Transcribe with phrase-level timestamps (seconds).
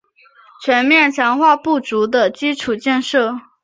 [0.63, 3.39] 全面强化不足的基础建设